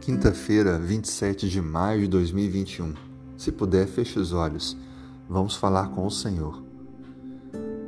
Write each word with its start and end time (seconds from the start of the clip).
Quinta-feira, 0.00 0.78
27 0.78 1.46
de 1.46 1.60
maio 1.60 2.00
de 2.00 2.08
2021. 2.08 2.94
Se 3.36 3.52
puder, 3.52 3.86
feche 3.86 4.18
os 4.18 4.32
olhos. 4.32 4.74
Vamos 5.28 5.56
falar 5.56 5.90
com 5.90 6.06
o 6.06 6.10
Senhor. 6.10 6.64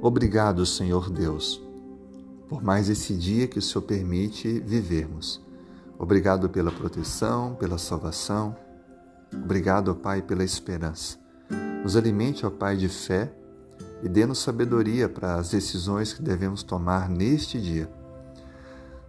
Obrigado, 0.00 0.64
Senhor 0.64 1.10
Deus, 1.10 1.60
por 2.48 2.62
mais 2.62 2.88
esse 2.88 3.12
dia 3.12 3.48
que 3.48 3.58
o 3.58 3.62
Senhor 3.62 3.82
permite 3.82 4.60
vivermos. 4.60 5.44
Obrigado 5.98 6.48
pela 6.48 6.70
proteção, 6.70 7.56
pela 7.56 7.76
salvação. 7.76 8.56
Obrigado, 9.34 9.88
ó 9.88 9.94
Pai, 9.94 10.22
pela 10.22 10.44
esperança. 10.44 11.18
Nos 11.82 11.96
alimente, 11.96 12.46
ó 12.46 12.50
Pai, 12.50 12.76
de 12.76 12.88
fé 12.88 13.34
e 14.00 14.08
dê-nos 14.08 14.38
sabedoria 14.38 15.08
para 15.08 15.34
as 15.34 15.50
decisões 15.50 16.12
que 16.12 16.22
devemos 16.22 16.62
tomar 16.62 17.08
neste 17.10 17.60
dia. 17.60 17.90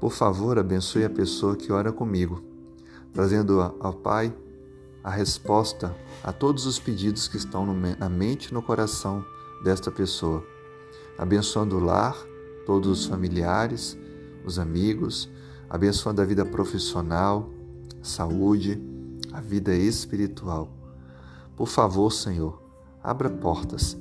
Por 0.00 0.10
favor, 0.10 0.58
abençoe 0.58 1.04
a 1.04 1.10
pessoa 1.10 1.54
que 1.54 1.70
ora 1.70 1.92
comigo 1.92 2.49
trazendo 3.12 3.60
ao 3.60 3.92
Pai 3.92 4.34
a 5.02 5.10
resposta 5.10 5.96
a 6.22 6.32
todos 6.32 6.66
os 6.66 6.78
pedidos 6.78 7.26
que 7.26 7.36
estão 7.36 7.66
na 7.98 8.08
mente 8.08 8.46
e 8.46 8.54
no 8.54 8.62
coração 8.62 9.24
desta 9.64 9.90
pessoa, 9.90 10.44
abençoando 11.18 11.76
o 11.76 11.80
lar, 11.80 12.16
todos 12.66 13.00
os 13.00 13.06
familiares, 13.06 13.98
os 14.44 14.58
amigos, 14.58 15.28
abençoando 15.68 16.20
a 16.20 16.24
vida 16.24 16.44
profissional, 16.44 17.48
saúde, 18.02 18.80
a 19.32 19.40
vida 19.40 19.74
espiritual. 19.74 20.70
Por 21.56 21.68
favor, 21.68 22.10
Senhor, 22.10 22.62
abra 23.02 23.30
portas, 23.30 23.96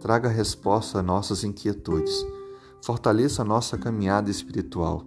traga 0.00 0.28
resposta 0.28 0.98
a 0.98 1.02
nossas 1.02 1.44
inquietudes, 1.44 2.24
fortaleça 2.82 3.42
a 3.42 3.44
nossa 3.44 3.78
caminhada 3.78 4.30
espiritual. 4.30 5.04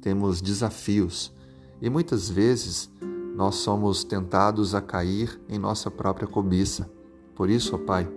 Temos 0.00 0.40
desafios 0.40 1.32
e 1.80 1.88
muitas 1.88 2.28
vezes 2.28 2.90
nós 3.34 3.56
somos 3.56 4.04
tentados 4.04 4.74
a 4.74 4.80
cair 4.80 5.40
em 5.48 5.58
nossa 5.58 5.90
própria 5.90 6.28
cobiça. 6.28 6.90
Por 7.34 7.48
isso, 7.48 7.74
ó 7.74 7.78
Pai, 7.78 8.10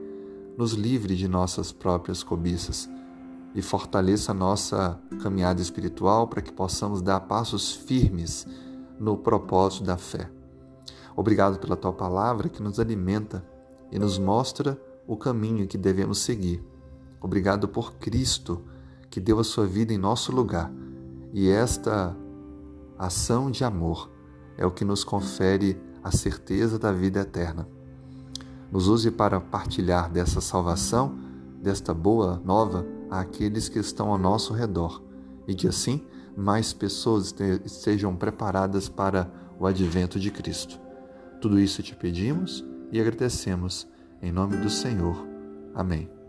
nos 0.57 0.73
livre 0.73 1.15
de 1.15 1.27
nossas 1.27 1.71
próprias 1.71 2.23
cobiças 2.23 2.89
e 3.55 3.61
fortaleça 3.61 4.31
a 4.31 4.35
nossa 4.35 4.99
caminhada 5.21 5.61
espiritual 5.61 6.27
para 6.27 6.41
que 6.41 6.51
possamos 6.51 7.01
dar 7.01 7.21
passos 7.21 7.73
firmes 7.73 8.45
no 8.99 9.17
propósito 9.17 9.85
da 9.85 9.97
fé. 9.97 10.29
Obrigado 11.15 11.59
pela 11.59 11.75
tua 11.75 11.93
palavra 11.93 12.49
que 12.49 12.61
nos 12.61 12.79
alimenta 12.79 13.45
e 13.91 13.99
nos 13.99 14.17
mostra 14.17 14.79
o 15.07 15.15
caminho 15.15 15.67
que 15.67 15.77
devemos 15.77 16.19
seguir. 16.19 16.63
Obrigado 17.21 17.67
por 17.67 17.93
Cristo 17.93 18.63
que 19.09 19.19
deu 19.19 19.39
a 19.39 19.43
sua 19.43 19.65
vida 19.65 19.93
em 19.93 19.97
nosso 19.97 20.31
lugar. 20.31 20.71
E 21.31 21.47
esta 21.49 22.15
ação 23.05 23.51
de 23.51 23.63
amor 23.63 24.09
é 24.57 24.65
o 24.65 24.71
que 24.71 24.85
nos 24.85 25.03
confere 25.03 25.79
a 26.03 26.11
certeza 26.11 26.77
da 26.77 26.91
vida 26.91 27.21
eterna. 27.21 27.67
Nos 28.71 28.87
use 28.87 29.11
para 29.11 29.39
partilhar 29.39 30.11
dessa 30.11 30.41
salvação, 30.41 31.17
desta 31.61 31.93
boa 31.93 32.41
nova, 32.43 32.85
àqueles 33.09 33.69
que 33.69 33.79
estão 33.79 34.09
ao 34.09 34.17
nosso 34.17 34.53
redor 34.53 35.01
e 35.47 35.53
que 35.53 35.67
assim 35.67 36.05
mais 36.35 36.73
pessoas 36.73 37.33
estejam 37.63 38.15
preparadas 38.15 38.89
para 38.89 39.31
o 39.59 39.67
advento 39.67 40.19
de 40.19 40.31
Cristo. 40.31 40.79
Tudo 41.39 41.59
isso 41.59 41.83
te 41.83 41.95
pedimos 41.95 42.65
e 42.91 42.99
agradecemos. 42.99 43.87
Em 44.21 44.31
nome 44.31 44.57
do 44.57 44.69
Senhor. 44.69 45.27
Amém. 45.75 46.22